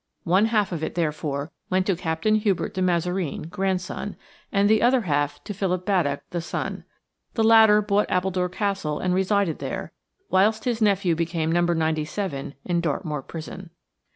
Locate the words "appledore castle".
8.09-8.97